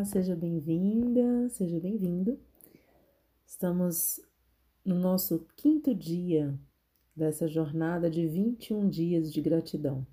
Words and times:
Olá, 0.00 0.06
seja 0.06 0.34
bem-vinda, 0.34 1.46
seja 1.50 1.78
bem-vindo. 1.78 2.40
Estamos 3.44 4.18
no 4.82 4.94
nosso 4.98 5.46
quinto 5.54 5.94
dia 5.94 6.58
dessa 7.14 7.46
jornada 7.46 8.08
de 8.08 8.26
21 8.26 8.88
dias 8.88 9.30
de 9.30 9.42
gratidão. 9.42 10.06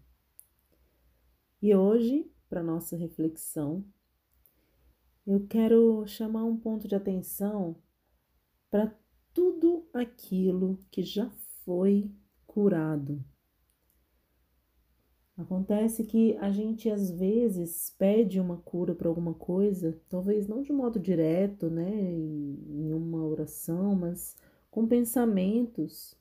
E 1.61 1.73
hoje, 1.73 2.29
para 2.49 2.61
nossa 2.61 2.97
reflexão, 2.97 3.85
eu 5.25 5.47
quero 5.47 6.05
chamar 6.05 6.43
um 6.43 6.57
ponto 6.57 6.85
de 6.85 6.93
atenção 6.93 7.81
para 8.69 8.93
tudo 9.33 9.87
aquilo 9.93 10.83
que 10.91 11.01
já 11.01 11.29
foi 11.63 12.11
curado 12.45 13.23
Acontece 15.37 16.03
que 16.03 16.35
a 16.37 16.49
gente 16.49 16.89
às 16.89 17.11
vezes 17.11 17.93
pede 17.95 18.39
uma 18.39 18.57
cura 18.57 18.95
para 18.95 19.07
alguma 19.07 19.35
coisa, 19.35 19.95
talvez 20.09 20.47
não 20.47 20.63
de 20.63 20.73
modo 20.73 20.99
direto, 20.99 21.69
né, 21.69 21.91
em 21.91 22.91
uma 22.91 23.23
oração, 23.23 23.95
mas 23.95 24.35
com 24.71 24.87
pensamentos. 24.87 26.17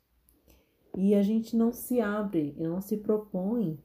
E 0.95 1.15
a 1.15 1.23
gente 1.23 1.57
não 1.57 1.73
se 1.73 1.99
abre, 1.99 2.55
não 2.59 2.83
se 2.83 2.99
propõe 2.99 3.79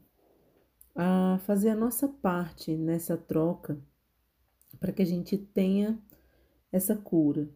a 0.94 1.40
fazer 1.46 1.70
a 1.70 1.76
nossa 1.76 2.10
parte 2.10 2.76
nessa 2.76 3.16
troca 3.16 3.82
para 4.82 4.92
que 4.92 5.02
a 5.02 5.06
gente 5.06 5.38
tenha 5.38 5.98
essa 6.74 6.96
cura. 6.96 7.50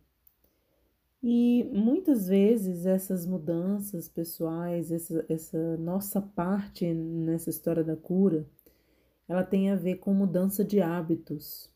E 1.28 1.64
muitas 1.74 2.28
vezes 2.28 2.86
essas 2.86 3.26
mudanças 3.26 4.08
pessoais, 4.08 4.92
essa, 4.92 5.26
essa 5.28 5.76
nossa 5.78 6.22
parte 6.22 6.86
nessa 6.94 7.50
história 7.50 7.84
da 7.84 7.96
cura, 7.96 8.46
ela 9.28 9.44
tem 9.44 9.72
a 9.72 9.76
ver 9.76 9.96
com 9.96 10.14
mudança 10.14 10.64
de 10.64 10.80
hábitos. 10.80 11.68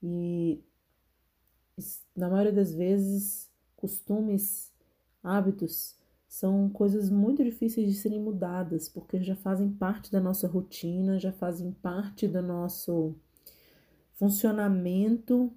E 0.00 0.62
na 2.14 2.28
maioria 2.28 2.52
das 2.52 2.72
vezes, 2.72 3.50
costumes, 3.74 4.72
hábitos 5.20 5.96
são 6.28 6.68
coisas 6.68 7.10
muito 7.10 7.42
difíceis 7.42 7.88
de 7.88 7.98
serem 7.98 8.20
mudadas, 8.20 8.88
porque 8.88 9.20
já 9.20 9.34
fazem 9.34 9.68
parte 9.68 10.12
da 10.12 10.20
nossa 10.20 10.46
rotina, 10.46 11.18
já 11.18 11.32
fazem 11.32 11.72
parte 11.72 12.28
do 12.28 12.40
nosso 12.40 13.16
funcionamento 14.12 15.52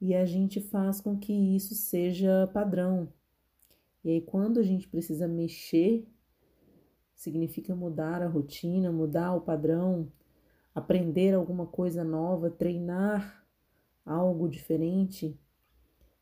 e 0.00 0.14
a 0.14 0.24
gente 0.24 0.60
faz 0.60 1.00
com 1.00 1.18
que 1.18 1.32
isso 1.32 1.74
seja 1.74 2.48
padrão. 2.52 3.12
E 4.04 4.10
aí, 4.10 4.20
quando 4.20 4.60
a 4.60 4.62
gente 4.62 4.86
precisa 4.88 5.26
mexer, 5.26 6.06
significa 7.14 7.74
mudar 7.74 8.22
a 8.22 8.28
rotina, 8.28 8.92
mudar 8.92 9.34
o 9.34 9.40
padrão, 9.40 10.12
aprender 10.74 11.34
alguma 11.34 11.66
coisa 11.66 12.04
nova, 12.04 12.50
treinar 12.50 13.44
algo 14.04 14.48
diferente, 14.48 15.38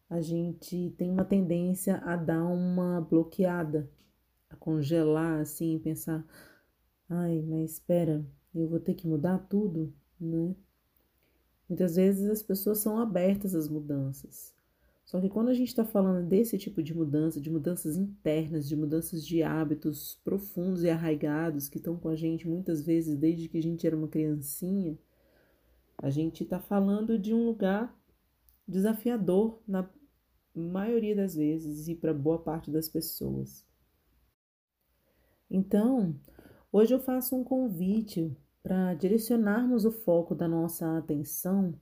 a 0.09 0.21
gente 0.21 0.95
tem 0.99 1.11
uma 1.11 1.25
tendência 1.25 1.97
a 2.05 2.17
dar 2.17 2.45
uma 2.45 3.01
bloqueada, 3.01 3.91
a 4.51 4.57
congelar 4.57 5.41
assim, 5.41 5.79
pensar: 5.79 6.25
ai, 7.09 7.41
mas 7.41 7.73
espera, 7.73 8.25
eu 8.55 8.69
vou 8.69 8.79
ter 8.79 8.95
que 8.95 9.09
mudar 9.09 9.39
tudo, 9.49 9.93
né? 10.21 10.55
Muitas 11.69 11.97
vezes 11.97 12.29
as 12.29 12.43
pessoas 12.43 12.79
são 12.79 12.99
abertas 12.99 13.55
às 13.55 13.69
mudanças. 13.69 14.53
Só 15.05 15.21
que 15.21 15.29
quando 15.29 15.49
a 15.49 15.55
gente 15.55 15.69
está 15.69 15.85
falando 15.85 16.27
desse 16.27 16.57
tipo 16.57 16.83
de 16.83 16.95
mudança, 16.95 17.41
de 17.41 17.51
mudanças 17.51 17.97
internas, 17.97 18.67
de 18.69 18.77
mudanças 18.77 19.27
de 19.27 19.43
hábitos 19.43 20.19
profundos 20.25 20.85
e 20.85 20.91
arraigados 20.91 21.69
que 21.69 21.79
estão 21.79 21.97
com 21.99 22.09
a 22.09 22.17
gente 22.17 22.49
muitas 22.49 22.83
vezes 22.83 23.17
desde 23.17 23.49
que 23.49 23.59
a 23.59 23.63
gente 23.63 23.87
era 23.87 23.97
uma 23.97 24.09
criancinha, 24.09 24.99
a 25.99 26.09
gente 26.11 26.45
está 26.45 26.59
falando 26.59 27.19
de 27.19 27.35
um 27.35 27.45
lugar 27.45 27.95
desafiador 28.67 29.61
na 29.67 29.89
maioria 30.55 31.15
das 31.15 31.35
vezes 31.35 31.89
e 31.89 31.95
para 31.95 32.15
boa 32.15 32.39
parte 32.39 32.71
das 32.71 32.89
pessoas. 32.89 33.67
Então, 35.51 36.19
hoje 36.73 36.95
eu 36.95 37.01
faço 37.01 37.37
um 37.37 37.45
convite 37.45 38.35
para 38.63 38.95
direcionarmos 38.95 39.85
o 39.85 39.91
foco 39.91 40.35
da 40.35 40.47
nossa 40.47 40.97
atenção 40.97 41.75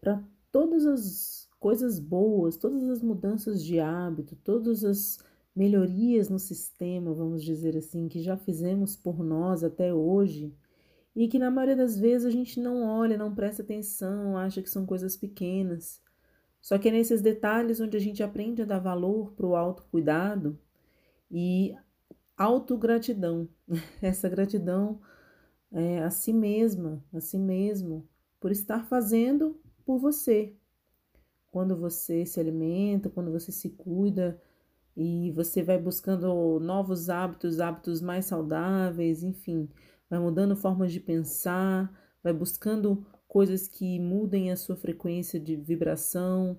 para 0.00 0.22
todas 0.52 0.86
as 0.86 1.48
coisas 1.58 1.98
boas, 1.98 2.56
todas 2.56 2.88
as 2.88 3.02
mudanças 3.02 3.64
de 3.64 3.80
hábito, 3.80 4.36
todas 4.36 4.84
as 4.84 5.18
melhorias 5.54 6.28
no 6.28 6.38
sistema, 6.38 7.14
vamos 7.14 7.42
dizer 7.42 7.76
assim, 7.76 8.08
que 8.08 8.22
já 8.22 8.36
fizemos 8.36 8.94
por 8.94 9.24
nós 9.24 9.64
até 9.64 9.92
hoje 9.92 10.54
e 11.14 11.26
que 11.28 11.38
na 11.38 11.50
maioria 11.50 11.76
das 11.76 11.98
vezes 11.98 12.26
a 12.26 12.30
gente 12.30 12.60
não 12.60 12.84
olha, 12.84 13.16
não 13.16 13.34
presta 13.34 13.62
atenção, 13.62 14.36
acha 14.36 14.60
que 14.60 14.68
são 14.68 14.84
coisas 14.84 15.16
pequenas. 15.16 16.00
Só 16.60 16.76
que 16.76 16.88
é 16.88 16.92
nesses 16.92 17.22
detalhes 17.22 17.80
onde 17.80 17.96
a 17.96 18.00
gente 18.00 18.22
aprende 18.22 18.60
a 18.60 18.66
dar 18.66 18.80
valor 18.80 19.32
para 19.32 19.46
o 19.46 19.56
autocuidado 19.56 20.58
e 21.30 21.74
autogratidão. 22.36 23.48
Essa 24.02 24.28
gratidão 24.28 25.00
é, 25.76 26.02
a 26.02 26.10
si 26.10 26.32
mesma, 26.32 27.04
a 27.12 27.20
si 27.20 27.36
mesmo, 27.36 28.08
por 28.40 28.50
estar 28.50 28.86
fazendo 28.86 29.60
por 29.84 29.98
você. 29.98 30.56
Quando 31.50 31.76
você 31.76 32.24
se 32.24 32.40
alimenta, 32.40 33.10
quando 33.10 33.30
você 33.30 33.52
se 33.52 33.68
cuida 33.68 34.40
e 34.96 35.30
você 35.32 35.62
vai 35.62 35.78
buscando 35.78 36.58
novos 36.60 37.10
hábitos, 37.10 37.60
hábitos 37.60 38.00
mais 38.00 38.24
saudáveis, 38.24 39.22
enfim, 39.22 39.68
vai 40.08 40.18
mudando 40.18 40.56
formas 40.56 40.90
de 40.92 40.98
pensar, 40.98 41.92
vai 42.22 42.32
buscando 42.32 43.06
coisas 43.28 43.68
que 43.68 44.00
mudem 44.00 44.50
a 44.50 44.56
sua 44.56 44.76
frequência 44.76 45.38
de 45.38 45.56
vibração, 45.56 46.58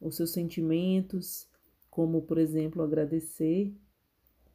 os 0.00 0.16
seus 0.16 0.32
sentimentos, 0.32 1.46
como 1.90 2.22
por 2.22 2.38
exemplo 2.38 2.82
agradecer. 2.82 3.76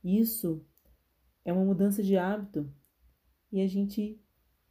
Isso 0.04 0.66
é 1.46 1.54
uma 1.54 1.66
mudança 1.66 2.02
de 2.02 2.18
hábito 2.18 2.68
e 3.52 3.62
a 3.62 3.68
gente 3.68 4.20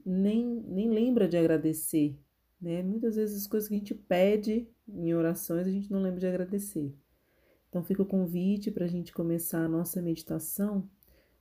nem, 0.04 0.44
nem 0.46 0.90
lembra 0.90 1.28
de 1.28 1.36
agradecer, 1.36 2.18
né? 2.60 2.82
Muitas 2.82 3.16
vezes 3.16 3.42
as 3.42 3.46
coisas 3.46 3.68
que 3.68 3.74
a 3.74 3.78
gente 3.78 3.94
pede 3.94 4.68
em 4.88 5.14
orações 5.14 5.66
a 5.66 5.70
gente 5.70 5.90
não 5.90 6.02
lembra 6.02 6.20
de 6.20 6.26
agradecer. 6.26 6.94
Então 7.68 7.84
fica 7.84 8.02
o 8.02 8.06
convite 8.06 8.70
para 8.70 8.84
a 8.84 8.88
gente 8.88 9.12
começar 9.12 9.64
a 9.64 9.68
nossa 9.68 10.02
meditação 10.02 10.88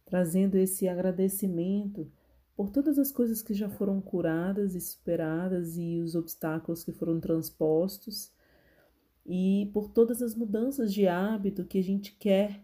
trazendo 0.05 0.57
esse 0.57 0.87
agradecimento 0.87 2.11
por 2.55 2.69
todas 2.69 2.99
as 2.99 3.11
coisas 3.11 3.41
que 3.41 3.53
já 3.53 3.69
foram 3.69 4.01
curadas 4.01 4.75
e 4.75 4.81
superadas 4.81 5.77
e 5.77 5.99
os 5.99 6.15
obstáculos 6.15 6.83
que 6.83 6.91
foram 6.91 7.19
transpostos 7.19 8.31
e 9.25 9.69
por 9.71 9.89
todas 9.89 10.21
as 10.21 10.35
mudanças 10.35 10.93
de 10.93 11.07
hábito 11.07 11.63
que 11.63 11.77
a 11.77 11.83
gente 11.83 12.13
quer 12.13 12.63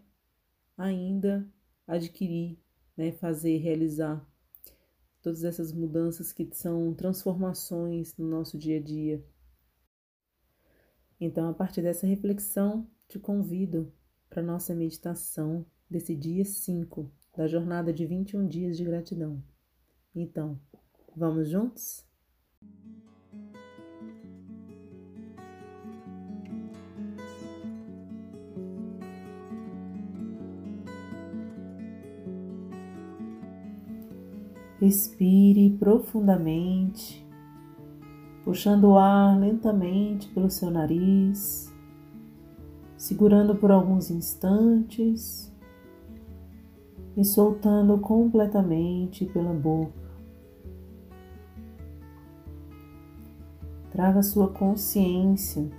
ainda 0.76 1.48
adquirir, 1.86 2.58
né, 2.96 3.12
fazer, 3.12 3.56
realizar 3.58 4.26
todas 5.26 5.42
essas 5.42 5.72
mudanças 5.72 6.32
que 6.32 6.48
são 6.52 6.94
transformações 6.94 8.16
no 8.16 8.28
nosso 8.28 8.56
dia 8.56 8.78
a 8.78 8.80
dia. 8.80 9.26
Então, 11.20 11.48
a 11.48 11.52
partir 11.52 11.82
dessa 11.82 12.06
reflexão, 12.06 12.88
te 13.08 13.18
convido 13.18 13.92
para 14.30 14.40
nossa 14.40 14.72
meditação 14.72 15.66
desse 15.90 16.14
dia 16.14 16.44
5 16.44 17.10
da 17.36 17.48
jornada 17.48 17.92
de 17.92 18.06
21 18.06 18.46
dias 18.46 18.76
de 18.76 18.84
gratidão. 18.84 19.42
Então, 20.14 20.60
vamos 21.16 21.48
juntos? 21.48 22.05
Respire 34.80 35.70
profundamente, 35.78 37.26
puxando 38.44 38.84
o 38.84 38.98
ar 38.98 39.38
lentamente 39.38 40.28
pelo 40.28 40.50
seu 40.50 40.70
nariz, 40.70 41.74
segurando 42.96 43.54
por 43.54 43.70
alguns 43.70 44.10
instantes 44.10 45.50
e 47.16 47.24
soltando 47.24 47.96
completamente 47.98 49.24
pela 49.24 49.54
boca. 49.54 50.06
Traga 53.90 54.22
sua 54.22 54.48
consciência 54.48 55.70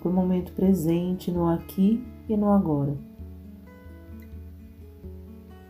para 0.00 0.08
o 0.08 0.12
momento 0.12 0.52
presente 0.52 1.30
no 1.30 1.48
aqui 1.48 2.04
e 2.28 2.36
no 2.36 2.50
agora. 2.50 2.96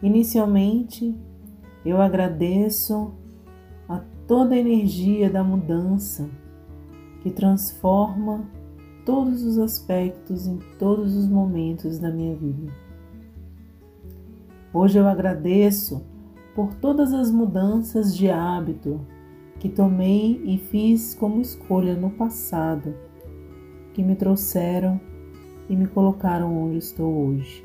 Inicialmente, 0.03 1.15
eu 1.85 2.01
agradeço 2.01 3.13
a 3.89 4.01
toda 4.27 4.55
a 4.55 4.59
energia 4.59 5.31
da 5.31 5.43
mudança 5.43 6.29
que 7.23 7.31
transforma 7.31 8.49
todos 9.05 9.43
os 9.43 9.59
aspectos 9.59 10.47
em 10.47 10.59
todos 10.79 11.17
os 11.17 11.29
momentos 11.29 11.99
da 11.99 12.11
minha 12.11 12.37
vida. 12.37 12.73
Hoje 14.73 14.99
eu 14.99 15.09
agradeço 15.09 16.05
por 16.55 16.75
todas 16.75 17.13
as 17.13 17.31
mudanças 17.31 18.17
de 18.17 18.31
hábito 18.31 19.01
que 19.59 19.69
tomei 19.69 20.41
e 20.45 20.59
fiz 20.59 21.15
como 21.15 21.41
escolha 21.41 21.95
no 21.95 22.11
passado, 22.11 22.95
que 23.93 24.03
me 24.03 24.15
trouxeram 24.15 25.01
e 25.69 25.77
me 25.77 25.87
colocaram 25.87 26.57
onde 26.57 26.79
estou 26.79 27.27
hoje. 27.27 27.65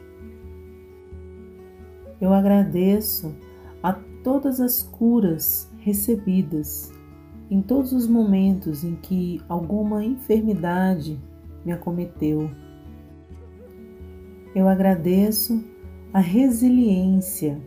Eu 2.19 2.33
agradeço 2.33 3.35
a 3.85 3.93
todas 4.23 4.59
as 4.59 4.81
curas 4.81 5.69
recebidas 5.77 6.91
em 7.51 7.61
todos 7.61 7.93
os 7.93 8.07
momentos 8.07 8.83
em 8.83 8.95
que 8.95 9.39
alguma 9.47 10.03
enfermidade 10.03 11.21
me 11.63 11.71
acometeu. 11.71 12.49
Eu 14.55 14.67
agradeço 14.67 15.63
a 16.11 16.19
resiliência 16.19 17.61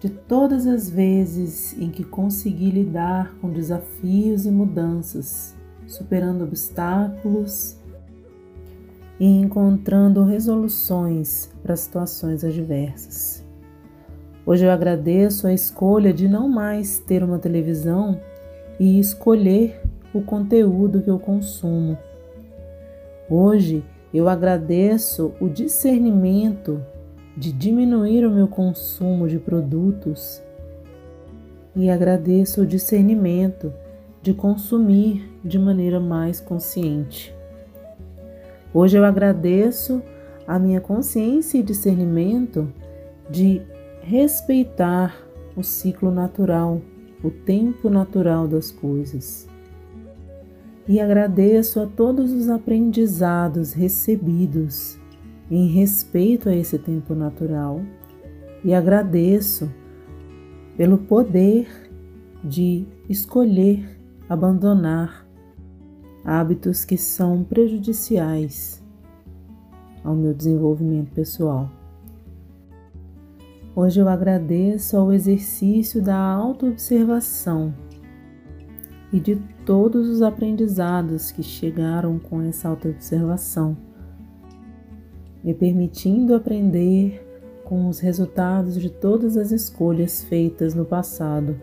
de 0.00 0.08
todas 0.08 0.66
as 0.66 0.88
vezes 0.88 1.78
em 1.78 1.90
que 1.90 2.02
consegui 2.02 2.70
lidar 2.70 3.34
com 3.38 3.50
desafios 3.50 4.46
e 4.46 4.50
mudanças, 4.50 5.54
superando 5.86 6.44
obstáculos 6.44 7.76
e 9.20 9.26
encontrando 9.26 10.24
resoluções 10.24 11.50
para 11.62 11.76
situações 11.76 12.42
adversas. 12.42 13.51
Hoje 14.44 14.64
eu 14.64 14.72
agradeço 14.72 15.46
a 15.46 15.54
escolha 15.54 16.12
de 16.12 16.26
não 16.26 16.48
mais 16.48 16.98
ter 16.98 17.22
uma 17.22 17.38
televisão 17.38 18.20
e 18.78 18.98
escolher 18.98 19.80
o 20.12 20.20
conteúdo 20.20 21.00
que 21.00 21.08
eu 21.08 21.18
consumo. 21.18 21.96
Hoje 23.30 23.84
eu 24.12 24.28
agradeço 24.28 25.32
o 25.40 25.48
discernimento 25.48 26.84
de 27.36 27.52
diminuir 27.52 28.26
o 28.26 28.30
meu 28.30 28.48
consumo 28.48 29.28
de 29.28 29.38
produtos 29.38 30.42
e 31.76 31.88
agradeço 31.88 32.62
o 32.62 32.66
discernimento 32.66 33.72
de 34.20 34.34
consumir 34.34 35.32
de 35.44 35.56
maneira 35.56 36.00
mais 36.00 36.40
consciente. 36.40 37.32
Hoje 38.74 38.98
eu 38.98 39.04
agradeço 39.04 40.02
a 40.46 40.58
minha 40.58 40.80
consciência 40.80 41.58
e 41.58 41.62
discernimento 41.62 42.68
de 43.30 43.62
respeitar 44.02 45.16
o 45.56 45.62
ciclo 45.62 46.10
natural, 46.10 46.82
o 47.22 47.30
tempo 47.30 47.88
natural 47.88 48.48
das 48.48 48.70
coisas. 48.70 49.48
E 50.88 51.00
agradeço 51.00 51.80
a 51.80 51.86
todos 51.86 52.32
os 52.32 52.48
aprendizados 52.48 53.72
recebidos 53.72 54.98
em 55.50 55.68
respeito 55.68 56.48
a 56.48 56.54
esse 56.54 56.78
tempo 56.78 57.14
natural 57.14 57.80
e 58.64 58.74
agradeço 58.74 59.70
pelo 60.76 60.98
poder 60.98 61.68
de 62.42 62.84
escolher 63.08 64.00
abandonar 64.28 65.26
hábitos 66.24 66.84
que 66.84 66.96
são 66.96 67.44
prejudiciais 67.44 68.82
ao 70.02 70.16
meu 70.16 70.34
desenvolvimento 70.34 71.12
pessoal. 71.12 71.70
Hoje 73.74 74.00
eu 74.00 74.06
agradeço 74.06 74.98
ao 74.98 75.10
exercício 75.10 76.02
da 76.02 76.14
autoobservação 76.14 77.74
e 79.10 79.18
de 79.18 79.36
todos 79.64 80.10
os 80.10 80.20
aprendizados 80.20 81.30
que 81.30 81.42
chegaram 81.42 82.18
com 82.18 82.42
essa 82.42 82.68
autoobservação, 82.68 83.74
me 85.42 85.54
permitindo 85.54 86.34
aprender 86.34 87.26
com 87.64 87.88
os 87.88 87.98
resultados 87.98 88.78
de 88.78 88.90
todas 88.90 89.38
as 89.38 89.50
escolhas 89.52 90.22
feitas 90.22 90.74
no 90.74 90.84
passado. 90.84 91.58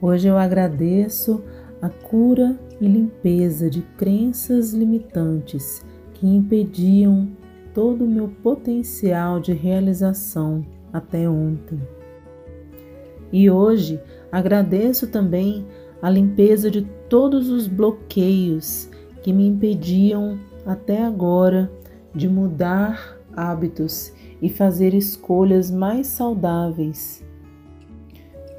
Hoje 0.00 0.28
eu 0.28 0.38
agradeço 0.38 1.42
a 1.82 1.88
cura 1.88 2.56
e 2.80 2.86
limpeza 2.86 3.68
de 3.68 3.82
crenças 3.82 4.72
limitantes 4.72 5.84
que 6.12 6.24
impediam 6.24 7.28
todo 7.74 8.04
o 8.04 8.08
meu 8.08 8.28
potencial 8.28 9.40
de 9.40 9.52
realização 9.52 10.64
até 10.92 11.28
ontem. 11.28 11.82
E 13.32 13.50
hoje 13.50 14.00
agradeço 14.30 15.08
também 15.08 15.66
a 16.00 16.08
limpeza 16.08 16.70
de 16.70 16.82
todos 17.08 17.50
os 17.50 17.66
bloqueios 17.66 18.88
que 19.22 19.32
me 19.32 19.46
impediam 19.46 20.38
até 20.64 21.02
agora 21.02 21.70
de 22.14 22.28
mudar 22.28 23.18
hábitos 23.36 24.12
e 24.40 24.48
fazer 24.48 24.94
escolhas 24.94 25.70
mais 25.70 26.06
saudáveis 26.06 27.24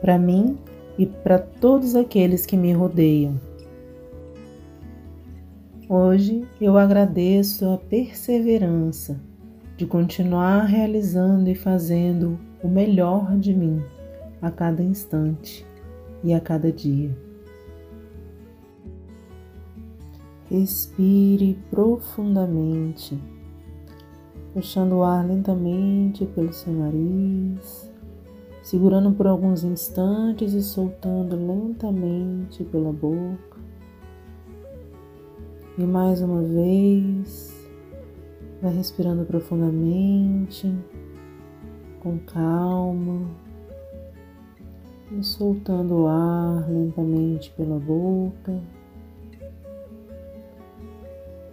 para 0.01 0.19
mim 0.19 0.57
e 0.97 1.05
para 1.05 1.39
todos 1.39 1.95
aqueles 1.95 2.45
que 2.45 2.55
me 2.55 2.71
rodeiam. 2.73 3.39
Hoje 5.87 6.47
eu 6.59 6.79
agradeço 6.79 7.69
a 7.69 7.77
perseverança 7.77 9.21
de 9.77 9.85
continuar 9.85 10.63
realizando 10.63 11.47
e 11.47 11.53
fazendo 11.53 12.39
o 12.63 12.67
melhor 12.67 13.37
de 13.37 13.53
mim 13.53 13.83
a 14.41 14.49
cada 14.49 14.81
instante 14.81 15.63
e 16.23 16.33
a 16.33 16.39
cada 16.39 16.71
dia. 16.71 17.15
Respire 20.49 21.59
profundamente, 21.69 23.21
puxando 24.55 24.93
o 24.93 25.03
ar 25.03 25.23
lentamente 25.23 26.25
pelo 26.25 26.51
seu 26.51 26.73
nariz, 26.73 27.91
segurando 28.63 29.11
por 29.11 29.27
alguns 29.27 29.63
instantes 29.63 30.53
e 30.53 30.63
soltando 30.63 31.35
lentamente 31.35 32.63
pela 32.63 32.91
boca. 32.91 33.54
E 35.77 35.83
mais 35.83 36.21
uma 36.21 36.41
vez, 36.41 37.53
vai 38.61 38.73
respirando 38.73 39.25
profundamente, 39.25 40.73
com 41.99 42.17
calma, 42.19 43.27
e 45.11 45.21
soltando 45.21 46.03
o 46.03 46.07
ar 46.07 46.69
lentamente 46.69 47.51
pela 47.51 47.77
boca. 47.77 48.57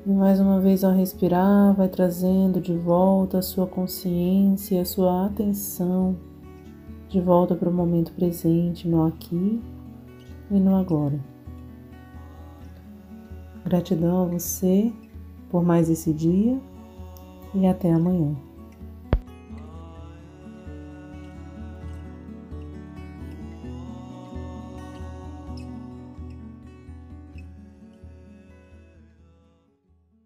E 0.07 0.11
mais 0.11 0.39
uma 0.39 0.61
vez 0.61 0.85
ao 0.85 0.93
respirar, 0.93 1.75
vai 1.75 1.89
trazendo 1.89 2.61
de 2.61 2.77
volta 2.77 3.39
a 3.39 3.43
sua 3.43 3.67
consciência, 3.67 4.81
a 4.83 4.85
sua 4.85 5.27
atenção 5.27 6.17
de 7.09 7.21
volta 7.21 7.55
para 7.55 7.69
o 7.69 7.73
momento 7.73 8.13
presente, 8.13 8.89
no 8.89 9.05
aqui 9.05 9.61
e 10.51 10.61
no 10.61 10.77
agora. 10.77 11.32
Gratidão 13.65 14.23
a 14.23 14.27
você 14.27 14.93
por 15.51 15.63
mais 15.63 15.89
esse 15.89 16.13
dia 16.13 16.59
e 17.55 17.67
até 17.67 17.93
amanhã. 17.93 18.35